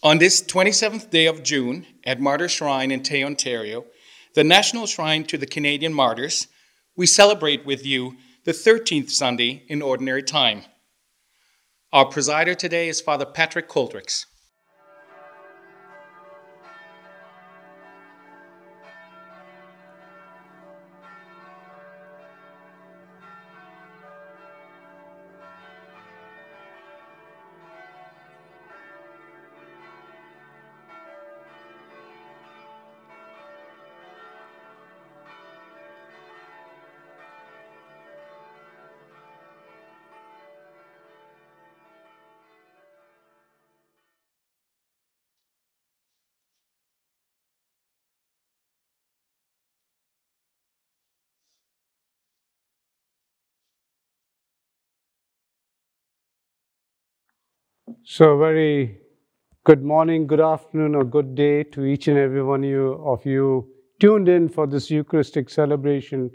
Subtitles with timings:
[0.00, 3.84] On this 27th day of June at Martyr Shrine in Tay, Ontario,
[4.36, 6.46] the National Shrine to the Canadian Martyrs,
[6.96, 10.62] we celebrate with you the 13th Sunday in Ordinary Time.
[11.92, 14.24] Our presider today is Father Patrick Coldricks.
[58.10, 59.02] So, very
[59.64, 63.68] good morning, good afternoon, or good day to each and every one of you,
[64.00, 66.30] tuned in for this Eucharistic celebration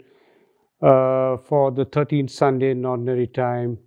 [0.80, 3.78] uh, for the 13th Sunday in Ordinary Time.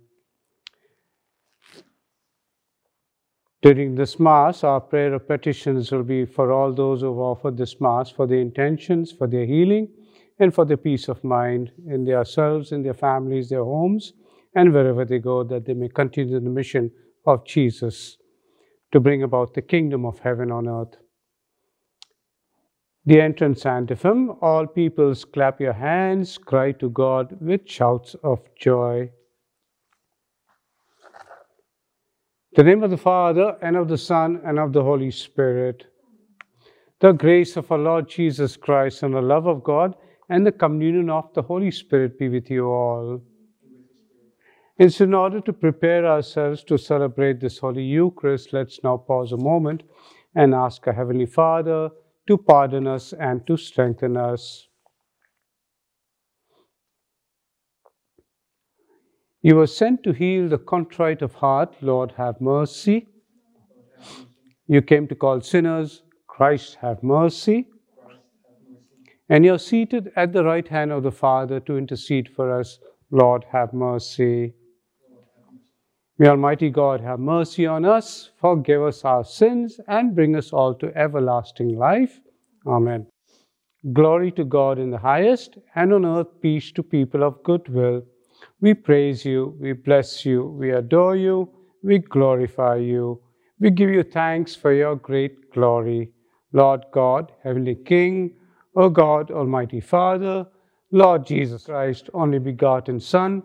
[3.62, 7.56] During this Mass, our prayer of petitions will be for all those who have offered
[7.56, 9.88] this Mass, for their intentions, for their healing,
[10.38, 14.12] and for their peace of mind in themselves, in their families, their homes,
[14.54, 16.90] and wherever they go, that they may continue the mission
[17.28, 18.16] of Jesus
[18.92, 20.96] to bring about the kingdom of heaven on earth.
[23.04, 29.10] The entrance antiphon All peoples clap your hands, cry to God with shouts of joy.
[32.56, 35.84] The name of the Father, and of the Son, and of the Holy Spirit.
[37.00, 39.94] The grace of our Lord Jesus Christ, and the love of God,
[40.28, 43.22] and the communion of the Holy Spirit be with you all.
[44.78, 49.36] It's in order to prepare ourselves to celebrate this Holy Eucharist, let's now pause a
[49.36, 49.82] moment
[50.36, 51.90] and ask our Heavenly Father
[52.28, 54.68] to pardon us and to strengthen us.
[59.42, 63.08] You were sent to heal the contrite of heart, Lord, have mercy.
[64.68, 67.66] You came to call sinners, Christ, have mercy.
[69.28, 72.78] And you're seated at the right hand of the Father to intercede for us,
[73.10, 74.54] Lord, have mercy.
[76.20, 80.74] May Almighty God have mercy on us, forgive us our sins, and bring us all
[80.74, 82.18] to everlasting life.
[82.66, 83.06] Amen.
[83.92, 88.02] Glory to God in the highest, and on earth peace to people of good will.
[88.60, 91.48] We praise you, we bless you, we adore you,
[91.84, 93.20] we glorify you.
[93.60, 96.10] We give you thanks for your great glory.
[96.52, 98.34] Lord God, Heavenly King,
[98.74, 100.46] O God, Almighty Father,
[100.90, 103.44] Lord Jesus Christ, only begotten Son,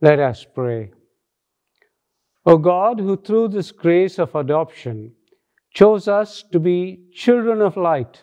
[0.00, 0.92] Let us pray.
[2.46, 5.12] O God, who through this grace of adoption
[5.74, 8.22] chose us to be children of light,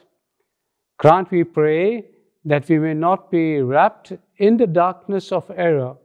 [0.97, 2.05] grant, we pray,
[2.45, 5.95] that we may not be wrapped in the darkness of error,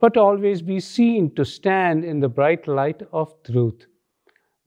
[0.00, 3.86] but always be seen to stand in the bright light of truth.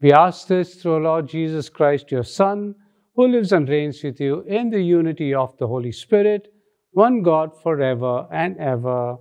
[0.01, 2.75] We ask this through our Lord Jesus Christ, your Son,
[3.15, 6.51] who lives and reigns with you in the unity of the Holy Spirit,
[6.91, 9.17] one God forever and ever.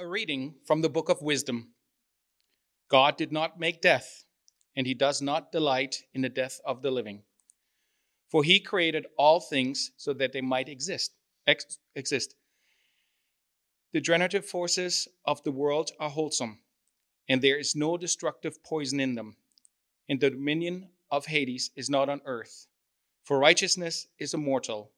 [0.00, 1.72] A reading from the book of Wisdom.
[2.88, 4.26] God did not make death,
[4.76, 7.24] and he does not delight in the death of the living.
[8.30, 11.14] For he created all things so that they might exist.
[11.48, 12.36] Ex- exist.
[13.92, 16.60] The generative forces of the world are wholesome,
[17.28, 19.36] and there is no destructive poison in them.
[20.08, 22.68] And the dominion of Hades is not on earth.
[23.24, 24.92] For righteousness is immortal.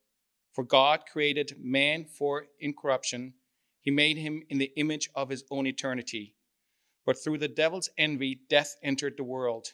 [0.53, 3.32] For God created man for incorruption
[3.81, 6.35] he made him in the image of his own eternity.
[7.06, 9.69] But through the devil's envy, death entered the world,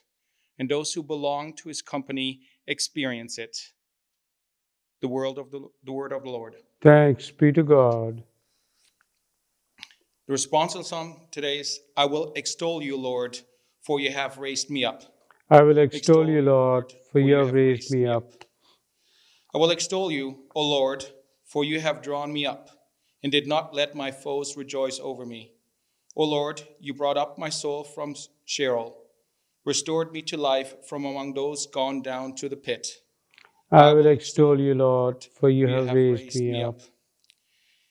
[0.59, 3.57] and those who belong to his company experience it.
[5.03, 6.57] The word of the, the word of the Lord.
[6.83, 8.23] Thanks be to God.
[10.27, 13.39] The responsive psalm today is I will extol you, Lord,
[13.83, 15.03] for you have raised me up.
[15.49, 18.33] I will extol, extol you, Lord, for you have raised me up.
[19.55, 21.05] I will extol you, O Lord,
[21.45, 22.71] for you have drawn me up,
[23.23, 25.53] and did not let my foes rejoice over me.
[26.17, 28.15] O Lord, you brought up my soul from
[28.45, 28.97] Sheol,
[29.65, 32.87] restored me to life from among those gone down to the pit.
[33.71, 36.81] I will extol you, Lord, for you, have, raised, me up.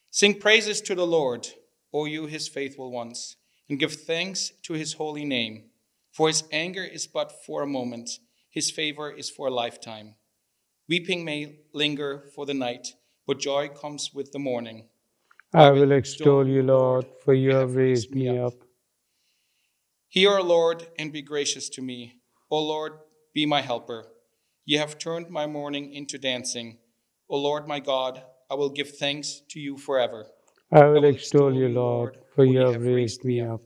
[0.10, 1.48] Sing praises to the Lord,
[1.94, 3.36] O you his faithful ones,
[3.70, 5.66] and give thanks to his holy name.
[6.12, 8.10] For his anger is but for a moment,
[8.50, 10.16] his favor is for a lifetime.
[10.88, 12.94] Weeping may linger for the night,
[13.28, 14.88] but joy comes with the morning.
[15.56, 18.56] I will extol you, Lord, for you have raised me up.
[20.10, 22.20] Hear, O Lord, and be gracious to me.
[22.52, 22.92] O Lord,
[23.34, 24.06] be my helper.
[24.66, 26.80] You have turned my mourning into dancing.
[27.30, 28.22] O Lord my God,
[28.52, 30.26] I will give thanks to you forever.
[30.74, 33.62] I will extol you, Lord, for you have raised me up.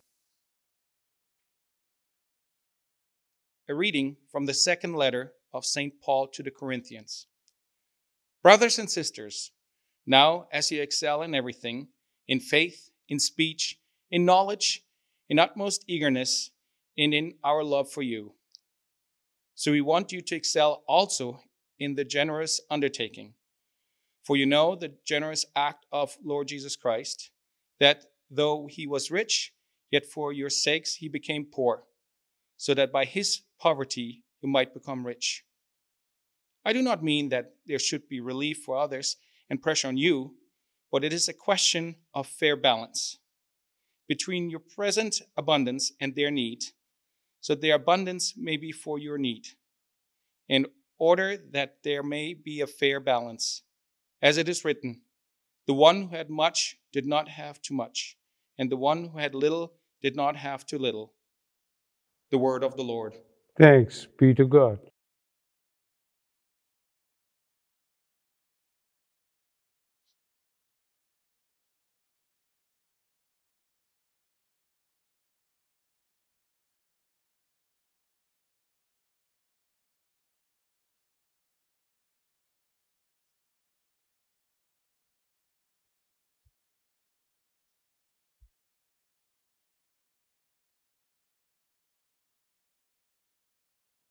[3.68, 6.00] A reading from the second letter of St.
[6.04, 7.26] Paul to the Corinthians.
[8.44, 9.52] Brothers and sisters,
[10.06, 11.88] now as you excel in everything,
[12.28, 13.80] in faith, in speech,
[14.12, 14.84] in knowledge,
[15.30, 16.52] in utmost eagerness,
[16.98, 18.34] and in our love for you
[19.60, 21.42] so we want you to excel also
[21.80, 23.34] in the generous undertaking.
[24.24, 27.30] For you know the generous act of Lord Jesus Christ,
[27.78, 29.52] that though he was rich,
[29.92, 31.84] yet for your sakes he became poor,
[32.56, 35.44] so that by his poverty you might become rich.
[36.64, 39.18] I do not mean that there should be relief for others
[39.50, 40.36] and pressure on you,
[40.92, 43.18] but it is a question of fair balance
[44.08, 46.64] between your present abundance and their need
[47.42, 49.48] so their abundance may be for your need,
[50.48, 50.66] in
[50.98, 53.64] order that there may be a fair balance.
[54.22, 55.02] As it is written,
[55.66, 58.18] the one who had much did not have too much,
[58.58, 61.14] and the one who had little did not have too little.
[62.32, 63.14] The word of the Lord.
[63.58, 64.80] Thanks be to God.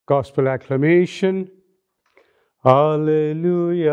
[0.09, 1.51] Gospel acclamation.
[2.65, 3.93] Alleluia,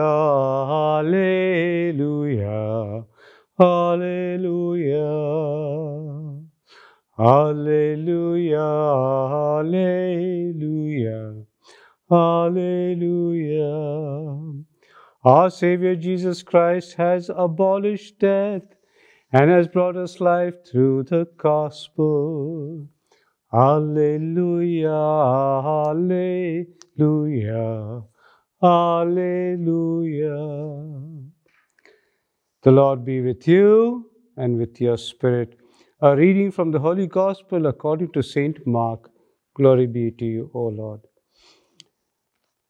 [1.01, 2.53] Alleluia,
[3.59, 5.03] Alleluia,
[7.19, 8.63] Alleluia,
[9.59, 11.43] Alleluia,
[12.09, 13.73] Alleluia.
[15.25, 18.63] Our Savior Jesus Christ has abolished death
[19.33, 22.87] and has brought us life through the gospel.
[23.55, 24.91] Alleluia,
[25.87, 26.67] Alleluia,
[28.61, 30.35] Alleluia.
[32.63, 35.57] The Lord be with you and with your spirit.
[36.01, 39.09] A reading from the Holy Gospel according to Saint Mark.
[39.53, 40.99] Glory be to you, O Lord.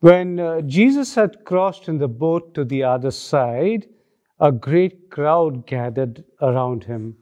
[0.02, 3.88] When uh, Jesus had crossed in the boat to the other side,
[4.40, 7.16] a great crowd gathered around him.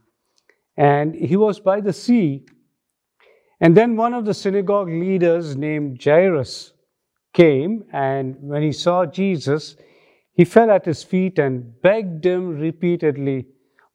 [0.76, 2.46] And he was by the sea
[3.64, 6.74] and then one of the synagogue leaders named Jairus
[7.34, 9.78] came, and when he saw Jesus,
[10.34, 13.46] he fell at his feet and begged him repeatedly,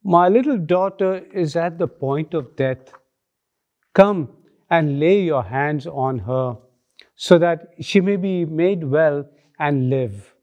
[0.03, 2.91] My little daughter is at the point of death.
[3.93, 4.29] Come
[4.71, 6.57] and lay your hands on her,
[7.15, 9.23] so that she may be made well
[9.59, 10.33] and live.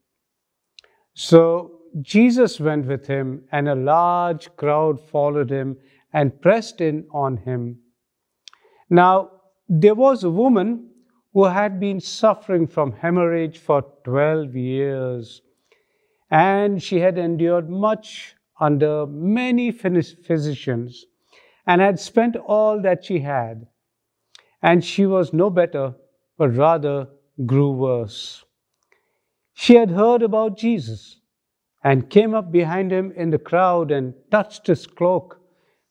[1.15, 5.79] So Jesus went with him, and a large crowd followed him
[6.13, 7.81] and pressed in on him.
[8.89, 9.31] Now,
[9.69, 10.91] there was a woman
[11.33, 15.43] who had been suffering from hemorrhage for 12 years,
[16.31, 21.05] and she had endured much under many physicians
[21.67, 23.67] and had spent all that she had.
[24.63, 25.95] And she was no better,
[26.39, 27.09] but rather
[27.45, 28.45] grew worse.
[29.53, 31.21] She had heard about Jesus
[31.85, 35.41] and came up behind him in the crowd and touched his cloak,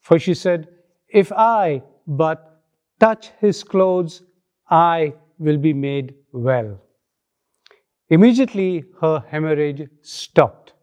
[0.02, 0.68] for she said,
[1.10, 2.55] If I but
[3.00, 4.24] touch his clothes,
[4.70, 6.82] I will be made well.
[8.10, 10.74] Immediately her hemorrhage stopped,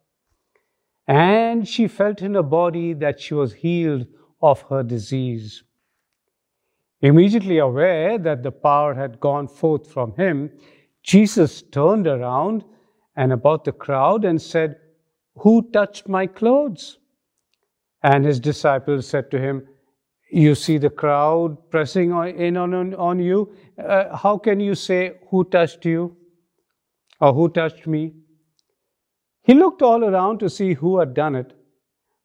[1.06, 4.06] and she felt in her body that she was healed
[4.40, 5.62] of her disease.
[7.00, 10.50] Immediately aware that the power had gone forth from him,
[11.02, 12.64] Jesus turned around
[13.16, 14.76] and about the crowd and said,
[15.38, 16.98] Who touched my clothes?
[18.02, 19.66] And his disciples said to him,
[20.32, 23.54] you see the crowd pressing in on, on, on you.
[23.78, 26.16] Uh, how can you say, Who touched you?
[27.20, 28.14] Or who touched me?
[29.44, 31.52] He looked all around to see who had done it,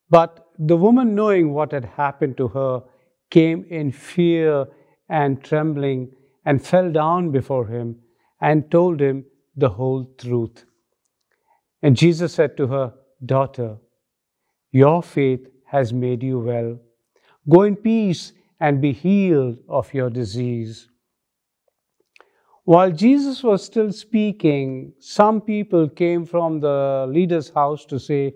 [0.09, 2.83] but the woman, knowing what had happened to her,
[3.29, 4.67] came in fear
[5.09, 6.11] and trembling
[6.45, 7.97] and fell down before him
[8.39, 10.63] and told him the whole truth.
[11.81, 12.93] And Jesus said to her,
[13.25, 13.77] Daughter,
[14.71, 16.79] your faith has made you well.
[17.49, 20.89] Go in peace and be healed of your disease.
[22.65, 28.33] While Jesus was still speaking, some people came from the leader's house to say,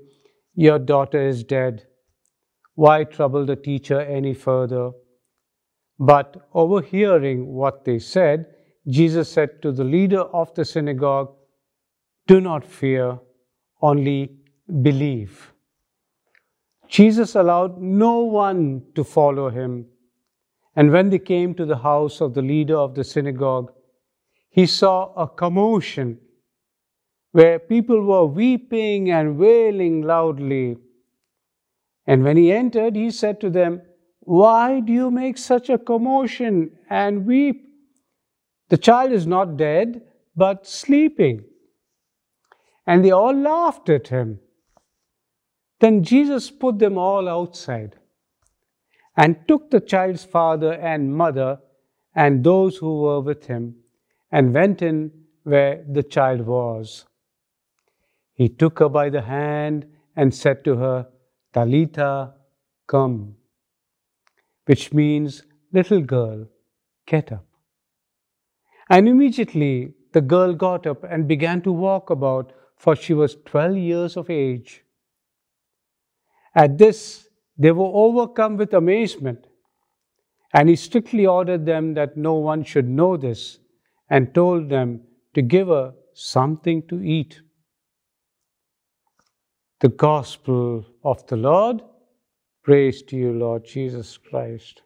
[0.56, 1.86] Your daughter is dead.
[2.76, 4.92] Why trouble the teacher any further?
[6.00, 8.46] But overhearing what they said,
[8.88, 11.36] Jesus said to the leader of the synagogue,
[12.28, 13.20] Do not fear,
[13.82, 14.38] only
[14.82, 15.51] believe.
[16.92, 19.86] Jesus allowed no one to follow him.
[20.76, 23.72] And when they came to the house of the leader of the synagogue,
[24.50, 26.20] he saw a commotion
[27.32, 30.76] where people were weeping and wailing loudly.
[32.06, 33.82] And when he entered, he said to them,
[34.20, 37.68] Why do you make such a commotion and weep?
[38.68, 40.02] The child is not dead,
[40.36, 41.46] but sleeping.
[42.86, 44.40] And they all laughed at him.
[45.82, 47.96] Then Jesus put them all outside
[49.18, 51.60] and took the child's father and mother
[52.16, 53.76] and those who were with him
[54.32, 55.12] and went in
[55.44, 57.06] where the child was.
[58.36, 61.08] He took her by the hand and said to her,
[61.52, 62.36] Talitha,
[62.88, 63.36] cum,
[64.66, 66.46] which means, little girl,
[67.08, 67.46] get up.
[68.90, 73.78] And immediately the girl got up and began to walk about, for she was 12
[73.78, 74.84] years of age.
[76.56, 77.28] At this,
[77.58, 79.46] they were overcome with amazement,
[80.54, 83.60] and he strictly ordered them that no one should know this
[84.10, 85.02] and told them
[85.34, 87.42] to give her something to eat.
[89.80, 91.82] The Gospel of the Lord.
[92.64, 94.84] Praise to you, Lord Jesus Christ.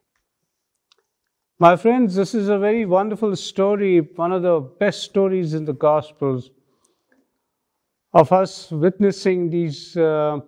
[1.59, 5.73] My friends, this is a very wonderful story, one of the best stories in the
[5.73, 6.51] Gospels
[8.13, 10.39] of us witnessing these uh,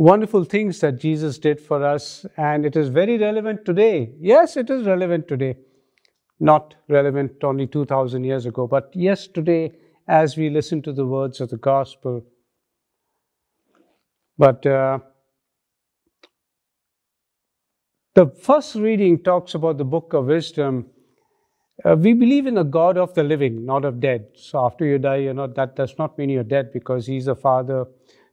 [0.00, 4.12] wonderful things that Jesus did for us, and it is very relevant today.
[4.20, 5.56] Yes, it is relevant today
[6.40, 9.70] not relevant only 2,000 years ago, but yesterday
[10.08, 12.24] as we listen to the words of the gospel.
[14.38, 15.00] But uh,
[18.14, 20.86] the first reading talks about the book of wisdom.
[21.84, 24.28] Uh, we believe in a God of the living, not of dead.
[24.34, 27.34] So after you die, you're not, that does not mean you're dead because He's a
[27.34, 27.84] father.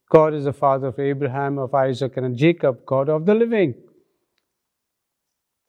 [0.09, 3.75] God is the father of Abraham, of Isaac, and of Jacob, God of the living.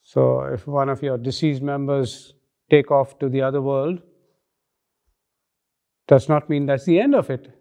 [0.03, 2.35] So if one of your deceased members
[2.71, 4.01] take off to the other world,
[6.07, 7.53] does not mean that's the end of it.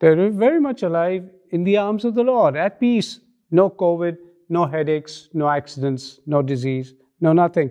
[0.00, 3.20] They're very much alive in the arms of the Lord, at peace.
[3.50, 4.16] No COVID,
[4.48, 7.70] no headaches, no accidents, no disease, no nothing.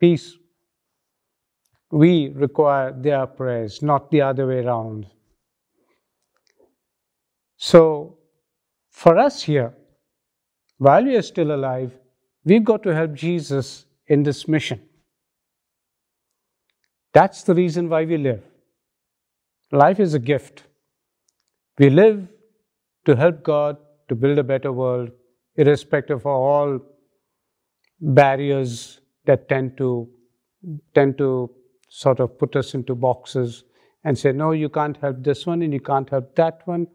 [0.00, 0.36] Peace.
[1.92, 5.06] We require their prayers, not the other way around.
[7.60, 7.80] So,
[8.88, 9.74] for us here,
[10.78, 11.92] while we are still alive,
[12.44, 14.80] We've got to help Jesus in this mission.
[17.12, 18.42] That's the reason why we live.
[19.72, 20.64] Life is a gift.
[21.78, 22.26] We live
[23.04, 23.76] to help God
[24.08, 25.10] to build a better world,
[25.56, 26.80] irrespective of all
[28.00, 30.08] barriers that tend to
[30.94, 31.50] tend to
[31.88, 33.64] sort of put us into boxes
[34.04, 36.86] and say, no, you can't help this one and you can't help that one.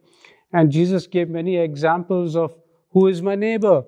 [0.56, 2.56] And Jesus gave many examples of
[2.92, 3.84] who is my neighbor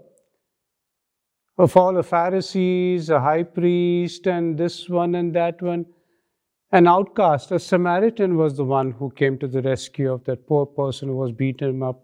[1.58, 5.86] of all the Pharisees, a high priest, and this one and that one.
[6.74, 10.66] An outcast, a Samaritan was the one who came to the rescue of that poor
[10.66, 12.02] person who was beaten up,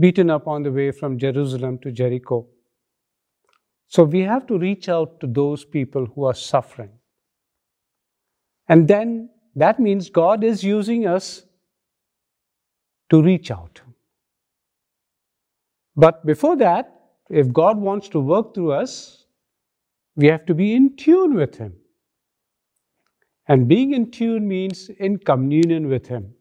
[0.00, 2.46] beaten up on the way from Jerusalem to Jericho.
[3.88, 6.92] So we have to reach out to those people who are suffering.
[8.68, 11.42] And then that means God is using us
[13.10, 13.82] to reach out.
[15.98, 16.94] But before that,
[17.28, 19.26] if God wants to work through us,
[20.14, 21.74] we have to be in tune with Him.
[23.48, 26.34] And being in tune means in communion with Him.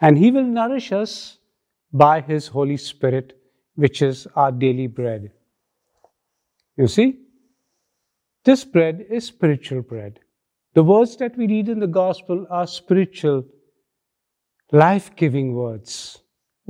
[0.00, 1.38] And He will nourish us
[1.92, 3.40] by His Holy Spirit,
[3.76, 5.30] which is our daily bread.
[6.76, 7.20] You see,
[8.44, 10.18] this bread is spiritual bread.
[10.74, 13.44] The words that we read in the gospel are spiritual,
[14.72, 16.22] life giving words.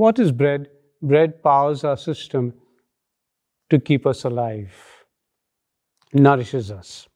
[0.02, 0.68] What is bread?
[1.02, 2.52] bread powers our system
[3.70, 4.72] to keep us alive,
[6.12, 7.08] nourishes us.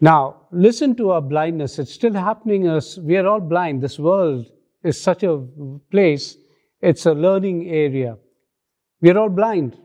[0.00, 1.78] Now, listen to our blindness.
[1.78, 2.68] It's still happening.
[2.68, 2.98] Us.
[2.98, 3.82] We are all blind.
[3.82, 4.46] This world
[4.82, 5.46] is such a
[5.90, 6.36] place.
[6.80, 8.16] It's a learning area.
[9.00, 9.76] We are all blind.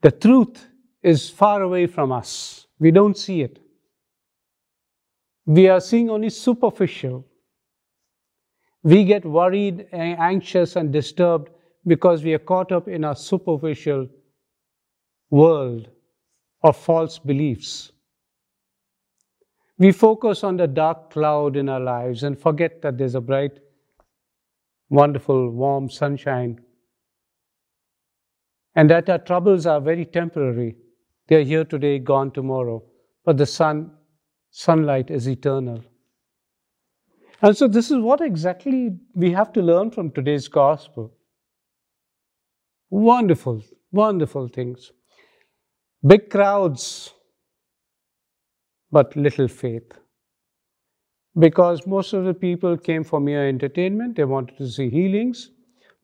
[0.00, 0.66] The truth
[1.02, 2.66] is far away from us.
[2.78, 3.58] We don't see it.
[5.44, 7.29] We are seeing only superficial.
[8.82, 11.50] We get worried, anxious, and disturbed
[11.86, 14.08] because we are caught up in a superficial
[15.30, 15.88] world
[16.62, 17.92] of false beliefs.
[19.78, 23.60] We focus on the dark cloud in our lives and forget that there's a bright,
[24.90, 26.60] wonderful, warm sunshine.
[28.74, 30.76] And that our troubles are very temporary.
[31.28, 32.82] They're here today, gone tomorrow.
[33.24, 33.92] But the sun,
[34.50, 35.82] sunlight is eternal.
[37.42, 41.12] And so, this is what exactly we have to learn from today's gospel.
[42.90, 44.92] Wonderful, wonderful things.
[46.06, 47.14] Big crowds,
[48.90, 49.92] but little faith.
[51.38, 55.50] Because most of the people came for mere entertainment, they wanted to see healings.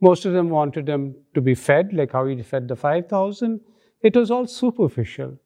[0.01, 3.61] Most of them wanted them to be fed, like how he fed the 5,000.
[4.03, 5.39] It was all superficial.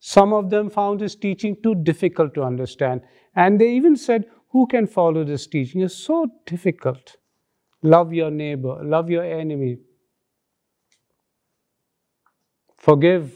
[0.00, 3.02] Some of them found his teaching too difficult to understand.
[3.36, 5.80] And they even said, Who can follow this teaching?
[5.80, 7.16] It's so difficult.
[7.82, 9.78] Love your neighbor, love your enemy.
[12.78, 13.32] Forgive,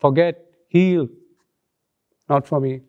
[0.00, 1.08] forget, heal.
[2.30, 2.80] Not for me.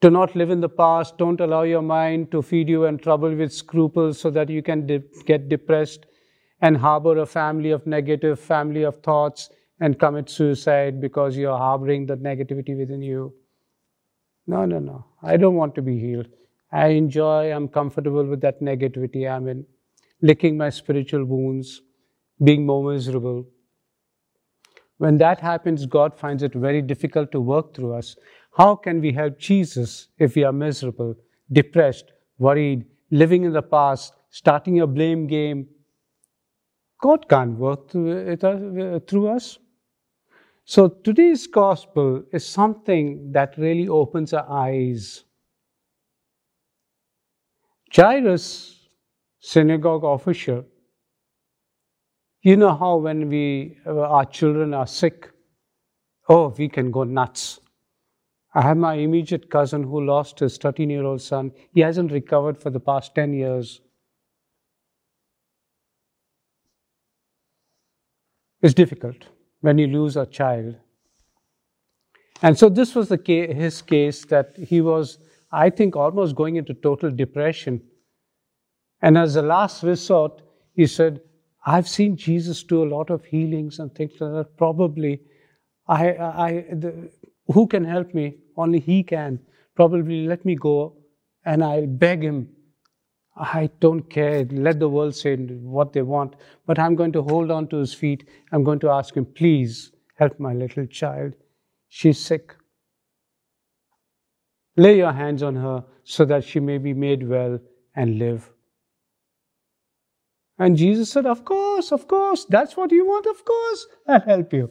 [0.00, 1.16] Do not live in the past.
[1.16, 4.84] Don't allow your mind to feed you and trouble with scruples so that you can
[4.86, 6.06] de- get depressed
[6.60, 12.06] and harbor a family of negative, family of thoughts and commit suicide because you're harboring
[12.06, 13.32] the negativity within you.
[14.50, 15.04] No, no, no.
[15.22, 16.28] I don't want to be healed.
[16.72, 19.64] I enjoy, I'm comfortable with that negativity I'm in,
[20.22, 21.82] licking my spiritual wounds,
[22.42, 23.46] being more miserable.
[24.98, 28.16] When that happens, God finds it very difficult to work through us.
[28.56, 31.14] How can we help Jesus if we are miserable,
[31.52, 35.68] depressed, worried, living in the past, starting a blame game?
[37.00, 39.58] God can't work through, uh, through us.
[40.70, 45.24] So today's gospel is something that really opens our eyes.
[47.92, 48.88] Jairus,
[49.40, 50.64] synagogue official,
[52.42, 55.28] you know how when we uh, our children are sick,
[56.28, 57.58] oh, we can go nuts.
[58.54, 61.50] I have my immediate cousin who lost his 13 year old son.
[61.74, 63.80] He hasn't recovered for the past 10 years.
[68.62, 69.26] It's difficult
[69.60, 70.76] when you lose a child.
[72.42, 75.18] And so this was case, his case that he was,
[75.52, 77.82] I think, almost going into total depression.
[79.02, 80.42] And as a last resort,
[80.74, 81.20] he said,
[81.66, 84.56] I've seen Jesus do a lot of healings and things like that.
[84.56, 85.20] Probably,
[85.86, 87.10] I, I, the,
[87.48, 88.36] who can help me?
[88.56, 89.40] Only He can.
[89.74, 90.96] Probably let me go
[91.44, 92.48] and I'll beg Him
[93.36, 94.44] I don't care.
[94.50, 96.34] Let the world say what they want.
[96.66, 98.28] But I'm going to hold on to his feet.
[98.52, 101.34] I'm going to ask him, please help my little child.
[101.88, 102.54] She's sick.
[104.76, 107.58] Lay your hands on her so that she may be made well
[107.94, 108.50] and live.
[110.58, 112.44] And Jesus said, Of course, of course.
[112.44, 113.86] That's what you want, of course.
[114.06, 114.70] I'll help you.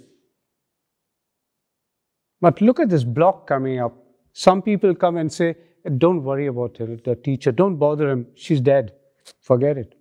[2.42, 3.98] But look at this block coming up.
[4.34, 5.56] Some people come and say,
[5.98, 7.52] don't worry about her, the teacher.
[7.52, 8.28] Don't bother him.
[8.36, 8.94] She's dead.
[9.42, 9.96] Forget it.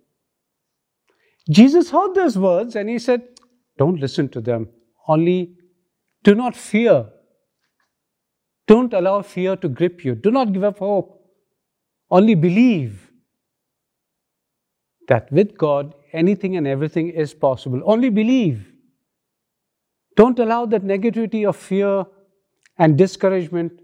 [1.49, 3.21] Jesus heard those words and he said,
[3.77, 4.69] Don't listen to them.
[5.07, 5.55] Only
[6.23, 7.07] do not fear.
[8.67, 10.15] Don't allow fear to grip you.
[10.15, 11.19] Do not give up hope.
[12.11, 13.09] Only believe
[15.07, 17.81] that with God, anything and everything is possible.
[17.83, 18.71] Only believe.
[20.15, 22.05] Don't allow that negativity of fear
[22.77, 23.81] and discouragement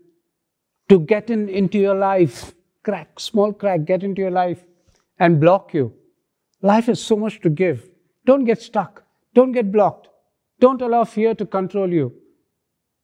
[0.90, 4.64] to get in, into your life, crack, small crack, get into your life
[5.20, 5.94] and block you.
[6.62, 7.90] Life has so much to give.
[8.26, 9.04] Don't get stuck.
[9.34, 10.10] Don't get blocked.
[10.60, 12.14] Don't allow fear to control you.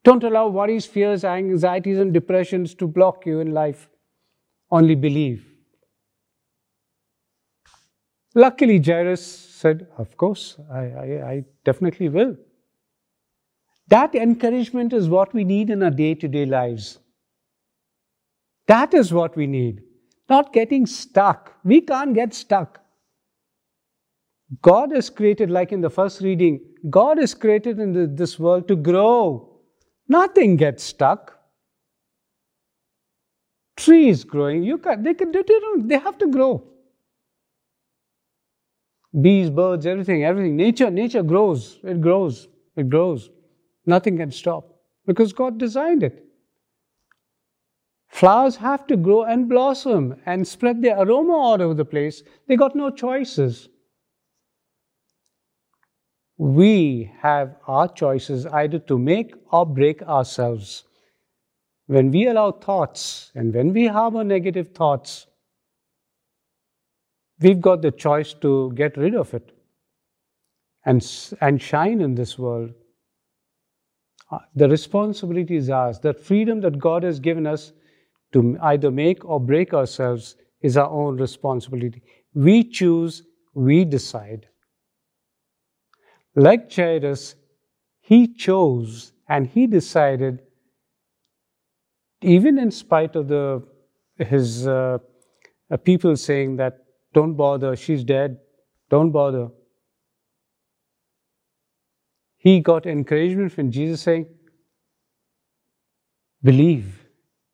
[0.03, 3.89] Don't allow worries, fears, anxieties, and depressions to block you in life.
[4.71, 5.45] Only believe.
[8.33, 12.37] Luckily, Jairus said, Of course, I, I, I definitely will.
[13.89, 16.99] That encouragement is what we need in our day to day lives.
[18.71, 19.81] That is what we need.
[20.29, 21.55] Not getting stuck.
[21.65, 22.79] We can't get stuck.
[24.61, 28.77] God is created, like in the first reading, God is created in this world to
[28.77, 29.59] grow.
[30.07, 31.37] Nothing gets stuck.
[33.75, 36.63] Trees growing, you can, they, can, they, don't, they have to grow.
[39.21, 40.55] Bees, birds, everything, everything.
[40.55, 41.79] Nature, nature grows.
[41.83, 42.47] It grows.
[42.77, 43.31] It grows.
[43.85, 44.75] Nothing can stop.
[45.05, 46.30] because God designed it.
[48.11, 52.23] Flowers have to grow and blossom and spread their aroma all over the place.
[52.45, 53.69] They got no choices.
[56.37, 60.83] We have our choices either to make or break ourselves.
[61.87, 65.27] When we allow thoughts and when we harbor negative thoughts,
[67.39, 69.51] we've got the choice to get rid of it
[70.85, 71.01] and,
[71.39, 72.71] and shine in this world.
[74.29, 75.99] Uh, the responsibility is ours.
[75.99, 77.71] That freedom that God has given us
[78.33, 82.01] to either make or break ourselves is our own responsibility.
[82.33, 84.47] We choose, we decide.
[86.35, 87.35] Like Jairus,
[87.99, 90.41] he chose and he decided,
[92.21, 93.63] even in spite of the,
[94.17, 94.99] his uh,
[95.69, 96.77] uh, people saying that,
[97.13, 98.37] don't bother, she's dead,
[98.89, 99.49] don't bother.
[102.37, 104.27] He got encouragement from Jesus saying,
[106.43, 107.00] Believe,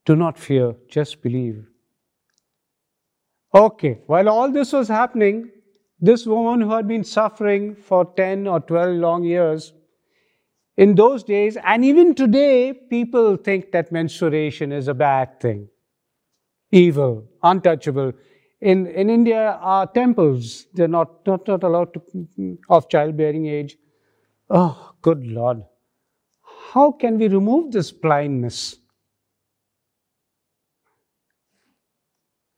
[0.08, 1.66] do not fear, just believe.
[3.54, 5.50] Okay, while all this was happening,
[6.00, 9.74] this woman who had been suffering for 10 or 12 long years,
[10.78, 15.68] in those days, and even today, people think that menstruation is a bad thing,
[16.72, 18.14] evil, untouchable.
[18.62, 23.76] In, in India, our temples, they're not, not, not allowed to, of childbearing age.
[24.50, 25.64] Oh, good Lord.
[26.72, 28.78] How can we remove this blindness?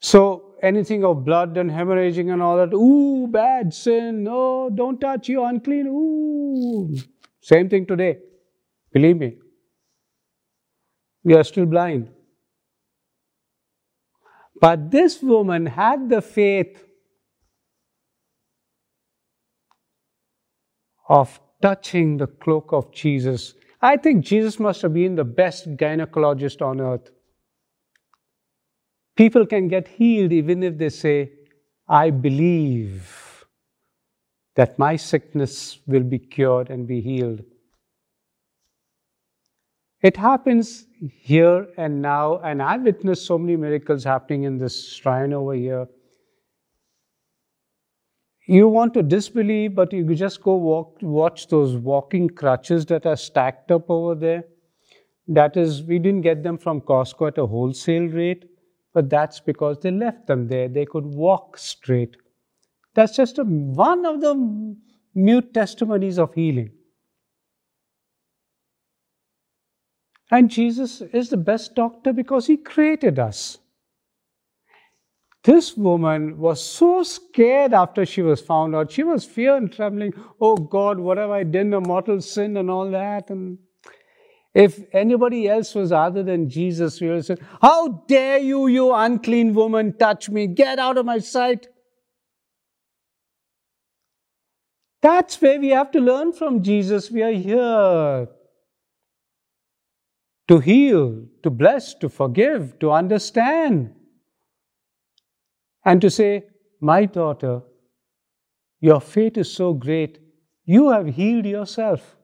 [0.01, 5.27] So, anything of blood and hemorrhaging and all that, ooh, bad sin, no, don't touch,
[5.27, 6.95] you unclean, ooh.
[7.41, 8.19] Same thing today.
[8.93, 9.37] Believe me.
[11.23, 12.09] We are still blind.
[14.61, 16.83] But this woman had the faith
[21.07, 23.53] of touching the cloak of Jesus.
[23.81, 27.09] I think Jesus must have been the best gynecologist on earth.
[29.19, 31.31] People can get healed even if they say,
[31.87, 33.45] I believe
[34.55, 37.41] that my sickness will be cured and be healed.
[40.01, 40.85] It happens
[41.21, 45.87] here and now, and I've witnessed so many miracles happening in this shrine over here
[48.49, 53.15] you want to disbelieve, but you just go walk, watch those walking crutches that are
[53.15, 54.43] stacked up over there.
[55.27, 58.45] That is, we didn't get them from Costco at a wholesale rate,
[58.93, 60.67] but that's because they left them there.
[60.67, 62.17] They could walk straight.
[62.95, 64.75] That's just a, one of the
[65.15, 66.71] mute testimonies of healing.
[70.31, 73.57] And Jesus is the best doctor because he created us.
[75.43, 78.91] This woman was so scared after she was found out.
[78.91, 80.13] She was fear and trembling.
[80.41, 81.73] Oh God, what have I done?
[81.73, 83.29] A mortal sin and all that.
[83.29, 83.57] And
[84.53, 89.53] if anybody else was other than Jesus, we would say, How dare you, you unclean
[89.53, 90.47] woman, touch me?
[90.47, 91.67] Get out of my sight.
[95.01, 97.09] That's where we have to learn from Jesus.
[97.09, 98.27] We are here
[100.47, 103.93] to heal, to bless, to forgive, to understand
[105.85, 106.45] and to say,
[106.81, 107.61] My daughter,
[108.81, 110.19] your faith is so great,
[110.65, 112.15] you have healed yourself.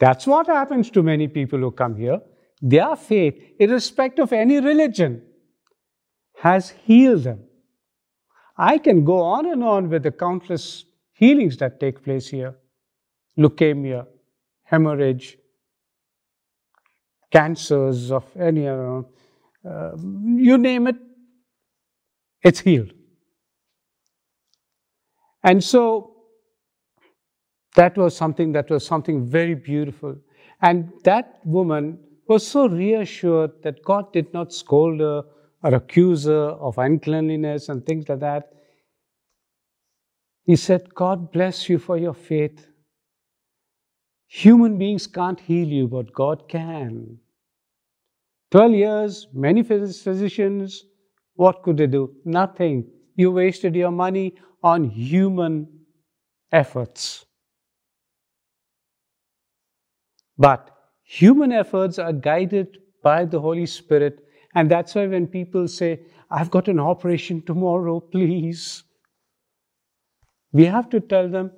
[0.00, 2.20] That's what happens to many people who come here.
[2.62, 5.22] Their faith, irrespective of any religion,
[6.38, 7.44] has healed them.
[8.56, 12.56] I can go on and on with the countless healings that take place here
[13.38, 14.06] leukemia,
[14.64, 15.38] hemorrhage,
[17.30, 19.02] cancers of any, uh,
[19.66, 20.96] uh, you name it,
[22.42, 22.92] it's healed.
[25.42, 26.19] And so
[27.76, 30.16] that was something that was something very beautiful.
[30.62, 35.24] And that woman was so reassured that God did not scold her
[35.62, 38.52] or accuse her of uncleanliness and things like that.
[40.44, 42.66] He said, God bless you for your faith.
[44.26, 47.18] Human beings can't heal you, but God can.
[48.50, 50.84] 12 years, many physicians,
[51.34, 52.14] what could they do?
[52.24, 52.88] Nothing.
[53.16, 55.68] You wasted your money on human
[56.52, 57.24] efforts.
[60.40, 60.70] But
[61.02, 64.24] human efforts are guided by the Holy Spirit.
[64.54, 66.00] And that's why when people say,
[66.30, 68.82] I've got an operation tomorrow, please,
[70.52, 71.50] we have to tell them,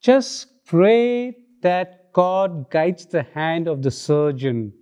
[0.00, 4.72] just pray that God guides the hand of the surgeon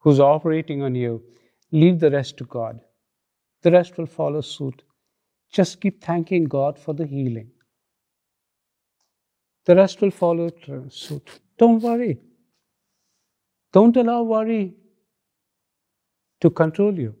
[0.00, 1.22] who's operating on you.
[1.72, 2.78] Leave the rest to God.
[3.62, 4.82] The rest will follow suit.
[5.50, 7.50] Just keep thanking God for the healing.
[9.64, 10.50] The rest will follow
[10.90, 11.40] suit.
[11.58, 12.20] Don't worry.
[13.72, 14.74] Don't allow worry
[16.40, 17.14] to control you.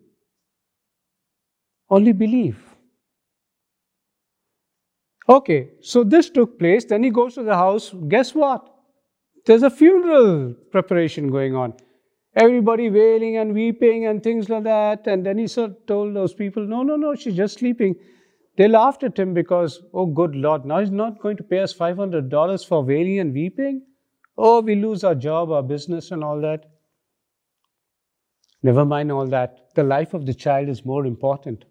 [1.90, 2.58] Only believe.
[5.28, 6.84] Okay, so this took place.
[6.84, 7.94] Then he goes to the house.
[8.08, 8.68] Guess what?
[9.44, 11.74] There's a funeral preparation going on.
[12.36, 15.06] Everybody wailing and weeping and things like that.
[15.06, 17.96] And then he told those people, No, no, no, she's just sleeping.
[18.56, 21.74] They laughed at him because, oh, good Lord, now he's not going to pay us
[21.74, 23.82] $500 for wailing and weeping.
[24.38, 26.66] Oh, we lose our job, our business, and all that.
[28.62, 29.74] Never mind all that.
[29.74, 31.64] The life of the child is more important.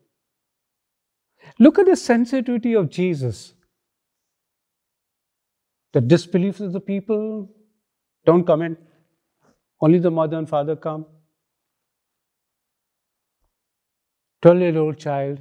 [1.60, 3.54] Look at the sensitivity of Jesus.
[5.94, 7.50] The disbelief of the people
[8.26, 8.78] don't come in.
[9.82, 11.06] Only the mother and father come.
[14.42, 15.40] 12 year old child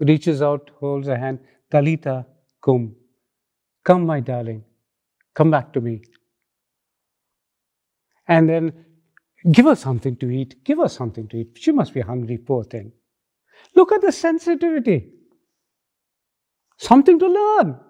[0.00, 1.38] reaches out, holds a hand.
[1.70, 2.26] Talitha,
[2.64, 2.94] cum.
[3.84, 4.64] Come, my darling.
[5.34, 6.02] Come back to me.
[8.30, 8.84] And then
[9.50, 10.64] give her something to eat.
[10.64, 11.58] Give her something to eat.
[11.60, 12.92] She must be hungry, poor thing.
[13.74, 15.12] Look at the sensitivity.
[16.78, 17.80] Something to learn.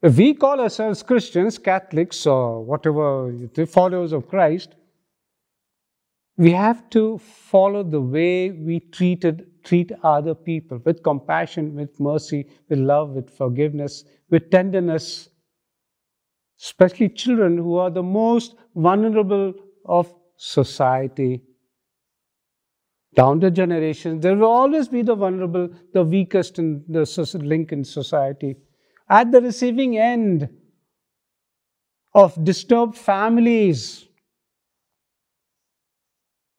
[0.00, 3.32] If we call ourselves Christians, Catholics, or whatever,
[3.66, 4.74] followers of Christ,
[6.38, 12.48] we have to follow the way we treated, treat other people with compassion, with mercy,
[12.70, 15.28] with love, with forgiveness, with tenderness,
[16.62, 19.52] especially children who are the most vulnerable
[19.84, 21.42] of society.
[23.14, 27.84] Down the generations, there will always be the vulnerable, the weakest in the link in
[27.84, 28.56] society.
[29.08, 30.48] At the receiving end
[32.14, 34.08] of disturbed families,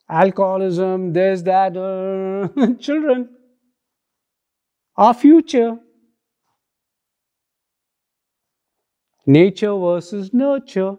[0.09, 3.29] alcoholism, there's that, uh, children,
[4.95, 5.79] our future.
[9.25, 10.97] Nature versus nurture.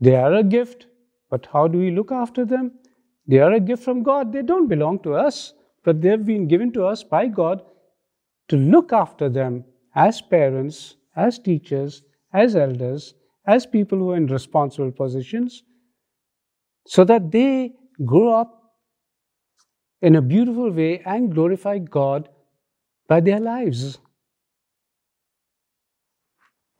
[0.00, 0.86] They are a gift,
[1.30, 2.72] but how do we look after them?
[3.26, 4.32] They are a gift from God.
[4.32, 7.62] They don't belong to us, but they've been given to us by God
[8.48, 12.02] to look after them as parents, as teachers,
[12.32, 13.14] as elders,
[13.46, 15.62] as people who are in responsible positions,
[16.86, 17.72] so that they
[18.04, 18.74] grow up
[20.00, 22.28] in a beautiful way and glorify God
[23.08, 23.98] by their lives.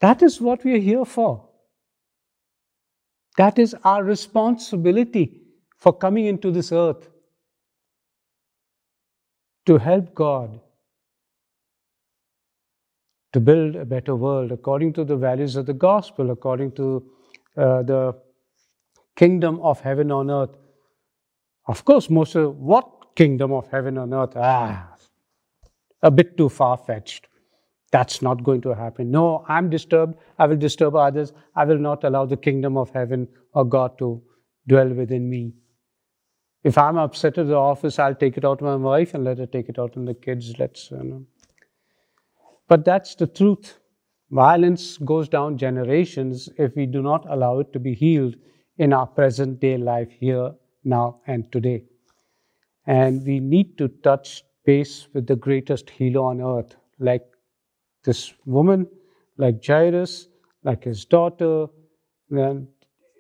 [0.03, 1.49] That is what we are here for.
[3.39, 5.41] That is our responsibility
[5.79, 7.09] for coming into this earth
[9.67, 10.61] to help God
[13.33, 17.11] to build a better world according to the values of the gospel, according to
[17.57, 18.15] uh, the
[19.17, 20.57] kingdom of heaven on earth.
[21.67, 24.33] Of course, most of what kingdom of heaven on earth?
[24.37, 24.97] Ah,
[26.03, 27.29] a bit too far fetched.
[27.93, 29.11] That's not going to happen.
[29.11, 30.17] No, I'm disturbed.
[30.39, 31.33] I will disturb others.
[31.55, 34.23] I will not allow the kingdom of heaven or God to
[34.67, 35.53] dwell within me.
[36.65, 39.39] If I'm upset at the office, I'll take it out on my wife and let
[39.39, 40.55] her take it out on the kids.
[40.59, 41.27] Let's, you know.
[42.69, 43.79] But that's the truth.
[44.31, 48.37] Violence goes down generations if we do not allow it to be healed
[48.79, 50.53] in our present day life here,
[50.85, 51.85] now, and today.
[52.87, 57.25] And we need to touch base with the greatest healer on earth, like
[58.05, 58.87] this woman,
[59.37, 60.29] like Jairus,
[60.65, 61.67] like his daughter,
[62.31, 62.67] and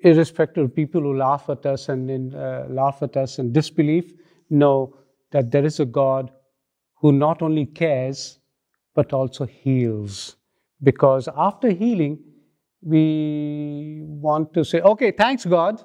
[0.02, 4.12] irrespective of people who laugh at us and in, uh, laugh at us in disbelief,
[4.50, 4.96] know
[5.30, 6.30] that there is a God
[6.96, 8.38] who not only cares
[8.94, 10.36] but also heals.
[10.82, 12.18] Because after healing,
[12.82, 15.82] we want to say, okay, thanks God,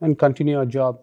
[0.00, 1.00] and continue our job.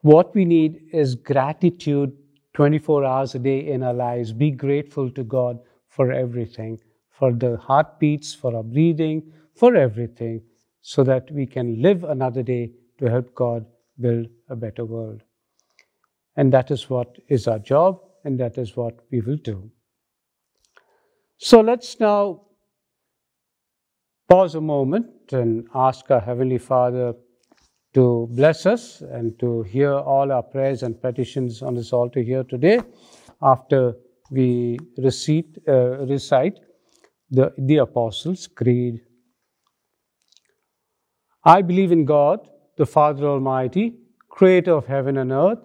[0.00, 2.16] What we need is gratitude
[2.56, 4.32] 24 hours a day in our lives.
[4.32, 6.78] Be grateful to God for everything,
[7.10, 10.40] for the heartbeats, for our breathing, for everything,
[10.80, 13.66] so that we can live another day to help God
[14.00, 15.20] build a better world.
[16.36, 19.70] And that is what is our job, and that is what we will do.
[21.36, 22.40] So let's now
[24.30, 27.14] pause a moment and ask our Heavenly Father
[27.96, 32.44] to bless us and to hear all our prayers and petitions on this altar here
[32.44, 32.78] today
[33.40, 33.94] after
[34.30, 36.58] we recite, uh, recite
[37.30, 39.00] the, the Apostles' Creed.
[41.42, 42.40] I believe in God,
[42.76, 43.94] the Father Almighty,
[44.28, 45.60] creator of heaven and earth,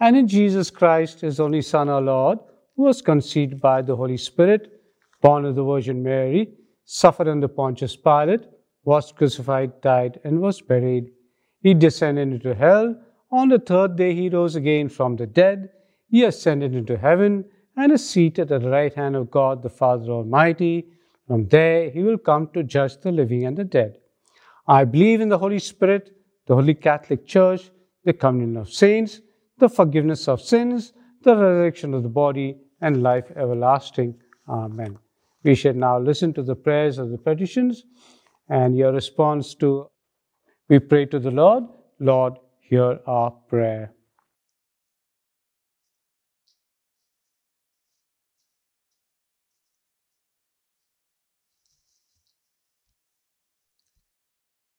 [0.00, 2.38] and in Jesus Christ, his only Son, our Lord,
[2.76, 4.80] who was conceived by the Holy Spirit,
[5.20, 6.48] born of the Virgin Mary
[6.86, 8.46] suffered under Pontius Pilate,
[8.84, 11.10] was crucified, died, and was buried.
[11.64, 12.94] He descended into hell.
[13.32, 15.70] On the third day, he rose again from the dead.
[16.10, 20.10] He ascended into heaven and is seated at the right hand of God the Father
[20.12, 20.88] Almighty.
[21.26, 23.96] From there, he will come to judge the living and the dead.
[24.68, 26.14] I believe in the Holy Spirit,
[26.46, 27.70] the Holy Catholic Church,
[28.04, 29.22] the communion of saints,
[29.56, 34.14] the forgiveness of sins, the resurrection of the body, and life everlasting.
[34.46, 34.98] Amen.
[35.42, 37.84] We shall now listen to the prayers of the petitions
[38.50, 39.88] and your response to
[40.68, 41.64] we pray to the Lord,
[42.00, 43.92] Lord, hear our prayer.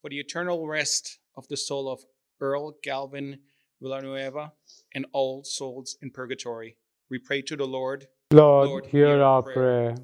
[0.01, 1.99] For the eternal rest of the soul of
[2.39, 3.39] Earl Galvin
[3.81, 4.53] Villanueva
[4.93, 6.77] and all souls in purgatory,
[7.09, 8.07] we pray to the Lord.
[8.31, 9.55] Lord, Lord hear, hear, our prayer.
[9.55, 9.95] prayer.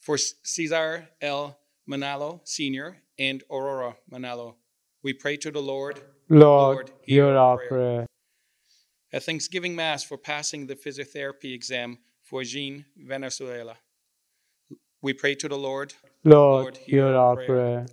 [0.00, 1.58] For Cesar L.
[1.88, 2.96] Manalo Sr.
[3.18, 4.54] and Aurora Manalo,
[5.02, 6.00] we pray to the Lord.
[6.28, 7.68] Lord, Lord hear, hear our prayer.
[7.68, 8.06] prayer.
[9.12, 13.76] A Thanksgiving Mass for passing the physiotherapy exam for Jean Valenzuela.
[15.02, 15.92] We pray to the Lord.
[16.24, 17.46] Lord, Lord hear, hear, our prayer.
[17.46, 17.86] prayer.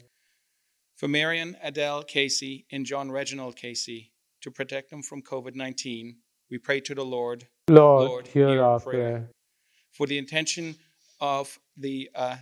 [0.95, 6.15] For Marion Adele Casey and John Reginald Casey, to protect them from COVID 19,
[6.49, 7.47] we pray to the Lord.
[7.67, 8.93] Lord, Lord hear, hear, our prayer.
[8.93, 9.29] prayer.
[9.91, 10.75] For the intention
[11.19, 12.37] of the uh,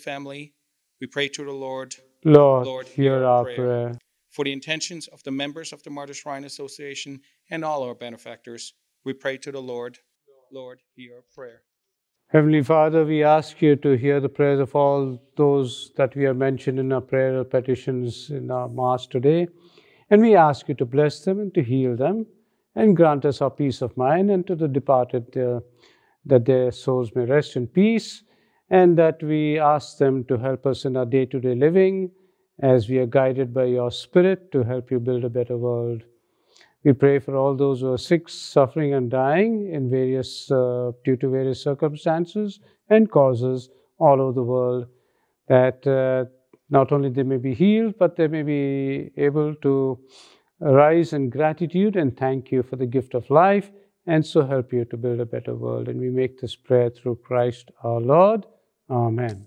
[0.00, 0.54] family,
[1.00, 1.96] we pray to the Lord.
[2.24, 3.56] Lord, Lord hear, our prayer.
[3.56, 3.98] prayer.
[4.30, 8.74] For the intentions of the members of the Martyrs Shrine Association and all our benefactors,
[9.04, 9.98] we pray to the Lord.
[10.50, 11.62] Lord, hear our prayer.
[12.28, 16.36] Heavenly Father, we ask you to hear the prayers of all those that we have
[16.36, 19.48] mentioned in our prayer petitions in our Mass today.
[20.10, 22.26] And we ask you to bless them and to heal them
[22.74, 25.60] and grant us our peace of mind and to the departed uh,
[26.26, 28.22] that their souls may rest in peace
[28.70, 32.10] and that we ask them to help us in our day to day living
[32.60, 36.02] as we are guided by your Spirit to help you build a better world.
[36.84, 41.16] We pray for all those who are sick, suffering, and dying in various, uh, due
[41.16, 44.86] to various circumstances and causes all over the world,
[45.48, 46.30] that uh,
[46.70, 49.98] not only they may be healed, but they may be able to
[50.60, 53.70] rise in gratitude and thank you for the gift of life,
[54.06, 55.88] and so help you to build a better world.
[55.88, 58.46] And we make this prayer through Christ our Lord.
[58.90, 59.46] Amen.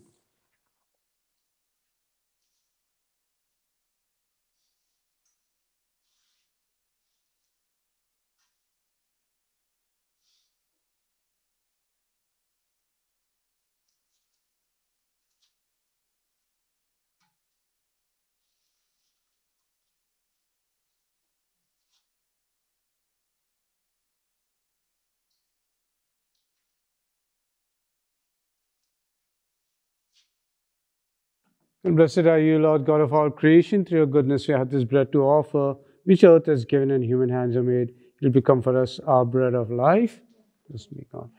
[31.84, 33.84] And blessed are you, Lord God of all creation.
[33.84, 37.30] Through your goodness, we have this bread to offer, which earth has given and human
[37.30, 37.90] hands are made.
[37.90, 40.22] It will become for us our bread of life.
[40.72, 41.30] Just me God.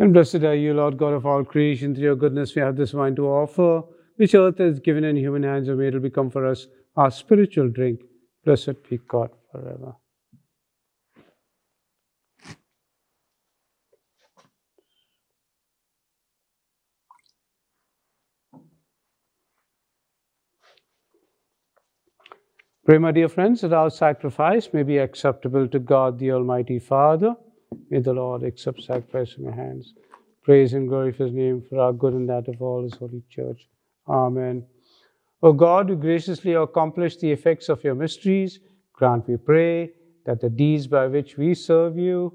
[0.00, 1.94] And blessed are you, Lord God of all creation.
[1.94, 3.82] Through your goodness, we have this wine to offer,
[4.16, 5.94] which earth has given in human hands and made.
[5.94, 8.00] It become for us our spiritual drink.
[8.44, 9.94] Blessed be God forever.
[22.86, 27.34] Pray, my dear friends, that our sacrifice may be acceptable to God, the Almighty Father.
[27.90, 29.94] May the Lord accept sacrifice from your hands.
[30.42, 33.22] Praise and glory for his name for our good and that of all his holy
[33.28, 33.68] church.
[34.08, 34.64] Amen.
[35.42, 38.60] O God, who graciously accomplished the effects of your mysteries,
[38.92, 39.92] grant, we pray,
[40.26, 42.32] that the deeds by which we serve you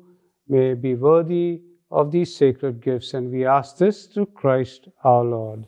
[0.48, 1.62] may be worthy
[1.92, 3.14] of these sacred gifts.
[3.14, 5.68] And we ask this through Christ our Lord.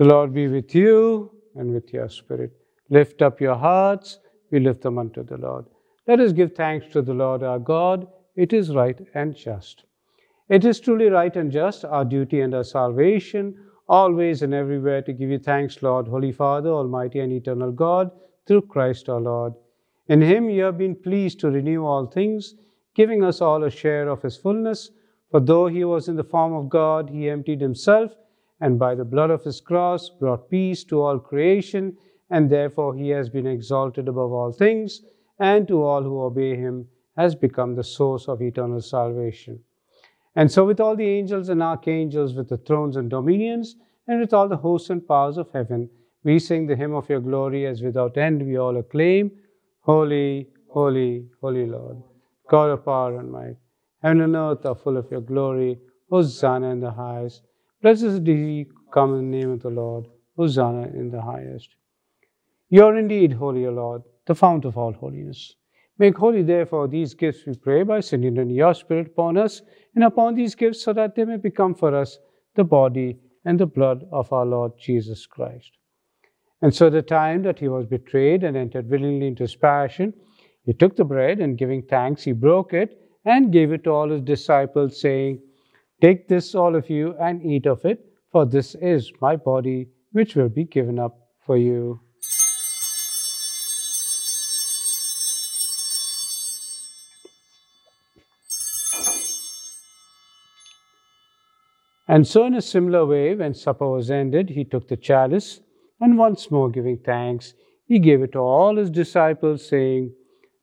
[0.00, 2.52] The Lord be with you and with your spirit.
[2.88, 4.18] Lift up your hearts.
[4.50, 5.66] We lift them unto the Lord.
[6.08, 8.08] Let us give thanks to the Lord our God.
[8.34, 9.84] It is right and just.
[10.48, 13.54] It is truly right and just, our duty and our salvation,
[13.90, 18.10] always and everywhere to give you thanks, Lord, Holy Father, Almighty and eternal God,
[18.46, 19.52] through Christ our Lord.
[20.08, 22.54] In him you have been pleased to renew all things,
[22.94, 24.92] giving us all a share of his fullness.
[25.30, 28.12] For though he was in the form of God, he emptied himself
[28.60, 31.96] and by the blood of his cross brought peace to all creation,
[32.28, 35.02] and therefore he has been exalted above all things,
[35.38, 36.86] and to all who obey him
[37.16, 39.60] has become the source of eternal salvation.
[40.36, 44.32] And so, with all the angels and archangels, with the thrones and dominions, and with
[44.32, 45.90] all the hosts and powers of heaven,
[46.22, 49.32] we sing the hymn of your glory as without end we all acclaim
[49.80, 52.02] Holy, holy, holy Lord,
[52.48, 53.56] God of power and might.
[54.02, 55.78] Heaven and earth are full of your glory.
[56.10, 57.42] Hosanna in the highest.
[57.82, 60.06] Blessed is he come in the name of the Lord.
[60.36, 61.68] Hosanna in the highest.
[62.68, 65.56] You are indeed holy, O Lord, the fount of all holiness.
[65.98, 69.60] Make holy, therefore, these gifts, we pray, by sending in your Spirit upon us
[69.94, 72.18] and upon these gifts, so that they may become for us
[72.54, 75.72] the body and the blood of our Lord Jesus Christ.
[76.62, 80.14] And so, the time that he was betrayed and entered willingly into his passion,
[80.64, 84.10] he took the bread and giving thanks, he broke it and gave it to all
[84.10, 85.40] his disciples, saying,
[86.00, 90.34] Take this, all of you, and eat of it, for this is my body, which
[90.34, 92.00] will be given up for you.
[102.08, 105.60] And so, in a similar way, when supper was ended, he took the chalice,
[106.00, 107.54] and once more giving thanks,
[107.86, 110.12] he gave it to all his disciples, saying,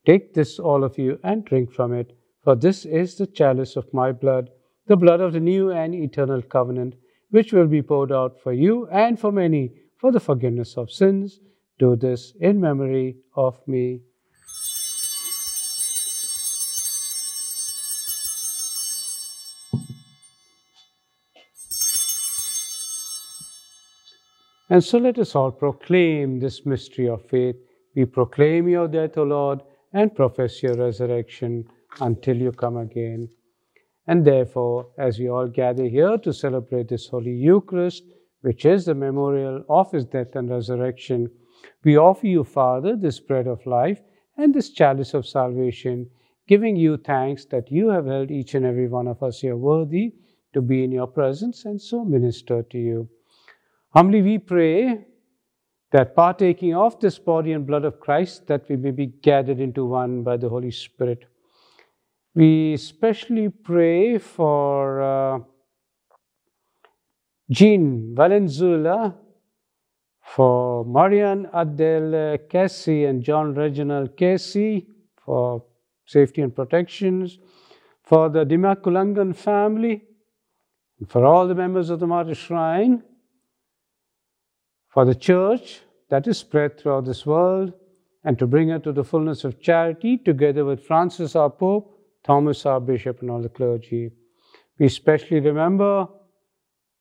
[0.05, 3.93] Take this, all of you, and drink from it, for this is the chalice of
[3.93, 4.49] my blood,
[4.87, 6.95] the blood of the new and eternal covenant,
[7.29, 11.39] which will be poured out for you and for many for the forgiveness of sins.
[11.79, 14.01] Do this in memory of me.
[24.69, 27.55] And so let us all proclaim this mystery of faith.
[27.95, 29.61] We proclaim your death, O Lord,
[29.93, 31.65] and profess your resurrection
[32.01, 33.29] until you come again.
[34.07, 38.03] And therefore, as we all gather here to celebrate this Holy Eucharist,
[38.41, 41.29] which is the memorial of his death and resurrection,
[41.83, 43.99] we offer you, Father, this bread of life
[44.37, 46.09] and this chalice of salvation,
[46.47, 50.13] giving you thanks that you have held each and every one of us here worthy
[50.53, 53.09] to be in your presence and so minister to you.
[53.89, 55.05] Humbly we pray
[55.91, 59.85] that partaking of this body and blood of Christ, that we may be gathered into
[59.85, 61.25] one by the Holy Spirit.
[62.37, 65.39] We especially pray for uh,
[67.49, 69.15] Jean Valenzuela,
[70.21, 74.85] for Marian Adele Casey and John Reginald Casey
[75.17, 75.63] for
[76.05, 77.39] safety and protections,
[78.03, 80.03] for the Dimakulangan family,
[81.07, 83.01] for all the members of the Martyr Shrine,
[84.89, 85.81] for the church
[86.11, 87.73] that is spread throughout this world
[88.23, 91.95] and to bring her to the fullness of charity, together with Francis our Pope,
[92.27, 94.11] Thomas our Bishop, and all the clergy.
[94.77, 96.07] We especially remember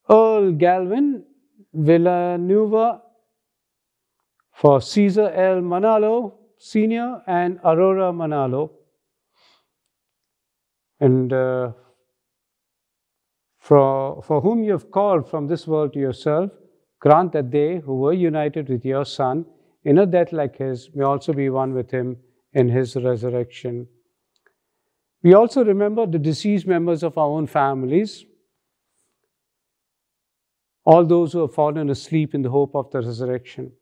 [0.08, 1.24] Earl Galvin
[1.74, 3.02] Villanueva
[4.52, 5.60] for Caesar L.
[5.60, 7.22] Manalo Sr.
[7.26, 8.70] and Aurora Manalo.
[11.00, 11.72] And uh,
[13.58, 16.50] for, for whom you have called from this world to yourself,
[17.00, 19.44] Grant that they who were united with your Son
[19.84, 22.16] in a death like his may also be one with him
[22.54, 23.86] in his resurrection.
[25.22, 28.24] We also remember the deceased members of our own families,
[30.84, 33.72] all those who have fallen asleep in the hope of the resurrection.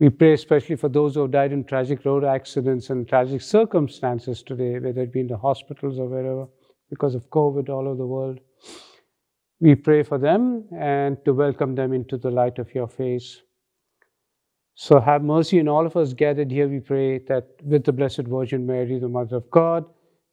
[0.00, 4.42] We pray especially for those who have died in tragic road accidents and tragic circumstances
[4.42, 6.46] today, whether it be in the hospitals or wherever,
[6.88, 8.38] because of COVID all over the world.
[9.60, 13.42] We pray for them and to welcome them into the light of your face.
[14.80, 16.68] So have mercy on all of us gathered here.
[16.68, 19.84] We pray that with the Blessed Virgin Mary, the Mother of God,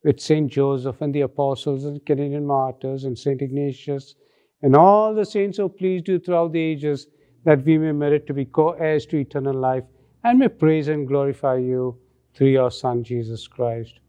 [0.03, 4.13] with Saint Joseph and the apostles and Canadian martyrs and Saint Ignatius
[4.61, 7.07] and all the saints who pleased you throughout the ages,
[7.43, 9.83] that we may merit to be co-heirs to eternal life
[10.23, 11.97] and may praise and glorify you
[12.35, 13.99] through your Son Jesus Christ.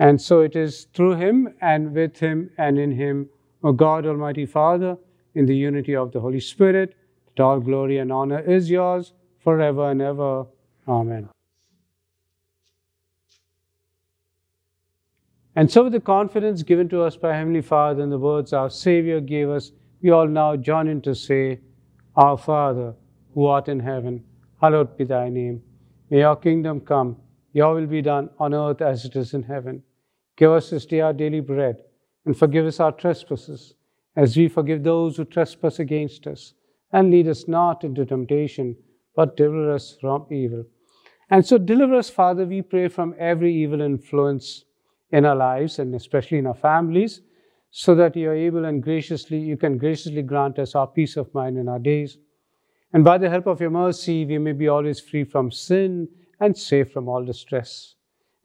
[0.00, 3.28] And so it is through him and with him and in him
[3.62, 4.96] O God, Almighty Father,
[5.36, 6.96] in the unity of the Holy Spirit,
[7.40, 10.46] all glory and honor is yours forever and ever.
[10.86, 11.28] Amen.
[15.56, 18.70] And so, with the confidence given to us by Heavenly Father and the words our
[18.70, 21.60] Savior gave us, we all now join in to say,
[22.14, 22.94] Our Father,
[23.34, 24.22] who art in heaven,
[24.60, 25.62] hallowed be thy name.
[26.10, 27.16] May your kingdom come,
[27.52, 29.82] your will be done on earth as it is in heaven.
[30.36, 31.82] Give us this day our daily bread
[32.24, 33.74] and forgive us our trespasses,
[34.14, 36.54] as we forgive those who trespass against us.
[36.92, 38.76] And lead us not into temptation,
[39.14, 40.64] but deliver us from evil.
[41.30, 44.64] And so, deliver us, Father, we pray, from every evil influence
[45.10, 47.20] in our lives and especially in our families,
[47.70, 51.32] so that you are able and graciously, you can graciously grant us our peace of
[51.34, 52.16] mind in our days.
[52.94, 56.08] And by the help of your mercy, we may be always free from sin
[56.40, 57.96] and safe from all distress.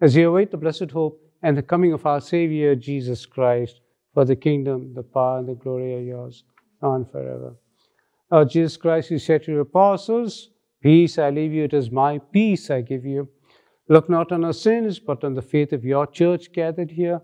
[0.01, 3.81] As we await the blessed hope and the coming of our Savior Jesus Christ.
[4.13, 6.43] For the kingdom, the power, and the glory are yours,
[6.81, 7.55] now and forever.
[8.33, 10.49] Lord Jesus Christ, you said to your apostles,
[10.81, 13.29] Peace I leave you, it is my peace I give you.
[13.89, 17.21] Look not on our sins, but on the faith of your church gathered here,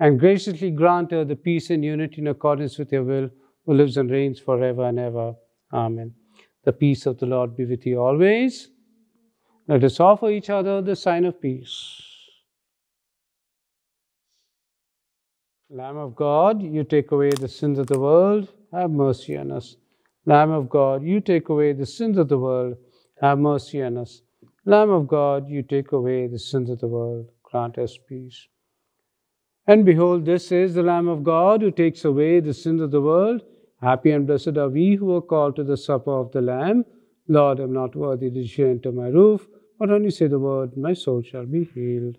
[0.00, 3.30] and graciously grant her the peace and unity in accordance with your will,
[3.64, 5.32] who lives and reigns forever and ever.
[5.72, 6.12] Amen.
[6.64, 8.68] The peace of the Lord be with you always.
[9.66, 12.02] Let us offer each other the sign of peace.
[15.70, 19.76] Lamb of God, you take away the sins of the world, have mercy on us.
[20.26, 22.76] Lamb of God, you take away the sins of the world,
[23.20, 24.22] have mercy on us.
[24.66, 28.48] Lamb of God, you take away the sins of the world, grant us peace.
[29.66, 33.00] And behold, this is the Lamb of God who takes away the sins of the
[33.00, 33.42] world.
[33.80, 36.84] Happy and blessed are we who are called to the supper of the Lamb.
[37.28, 39.46] Lord, I am not worthy to enter my roof,
[39.78, 42.18] but only say the word, my soul shall be healed.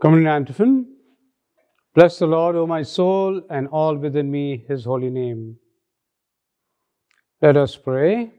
[0.00, 0.86] Communion antiphon.
[1.94, 5.56] Bless the Lord, O my soul, and all within me, his holy name.
[7.42, 8.30] Let us pray.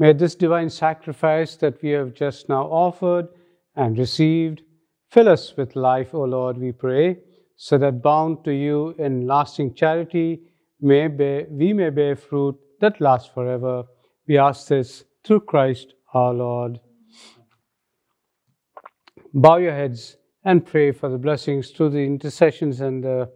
[0.00, 3.28] May this divine sacrifice that we have just now offered
[3.76, 4.62] and received
[5.10, 7.18] fill us with life, O Lord, we pray,
[7.56, 10.42] so that bound to you in lasting charity,
[10.80, 13.84] may bear, we may bear fruit that lasts forever.
[14.26, 16.80] We ask this through Christ our Lord.
[19.32, 20.16] Bow your heads
[20.48, 23.30] and pray for the blessings through the intercessions and the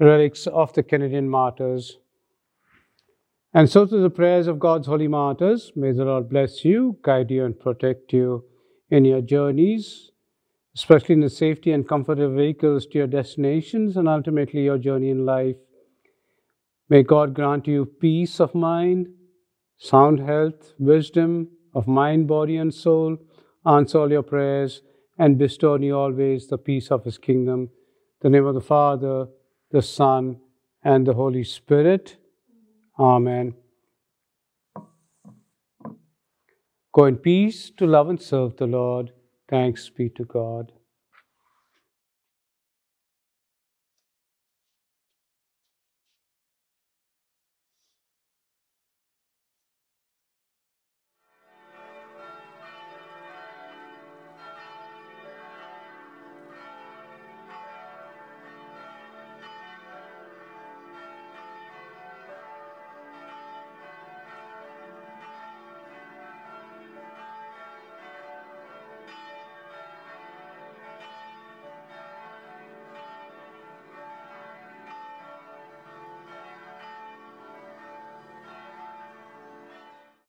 [0.00, 1.98] relics of the Canadian martyrs.
[3.54, 7.30] And so, through the prayers of God's holy martyrs, may the Lord bless you, guide
[7.30, 8.44] you, and protect you
[8.90, 10.10] in your journeys,
[10.74, 15.10] especially in the safety and comfort of vehicles to your destinations and ultimately your journey
[15.10, 15.54] in life.
[16.88, 19.06] May God grant you peace of mind,
[19.78, 23.16] sound health, wisdom of mind, body, and soul.
[23.64, 24.82] Answer all your prayers
[25.18, 27.70] and bestow on you always the peace of his kingdom.
[28.20, 29.28] the name of the Father,
[29.70, 30.40] the Son,
[30.82, 32.16] and the Holy Spirit.
[32.98, 33.54] Amen.
[36.92, 39.12] Go in peace to love and serve the Lord.
[39.48, 40.72] Thanks be to God.